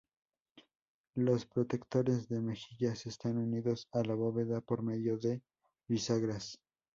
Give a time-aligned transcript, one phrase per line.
[1.13, 5.43] Los protectores de mejillas están unidos a la bóveda por medio de
[5.87, 6.59] bisagras.